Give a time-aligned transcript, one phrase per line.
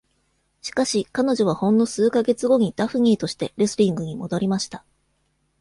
[0.63, 4.83] しかし、彼女はほんの数ヶ月後にダフニーとしてレスリングに戻りました。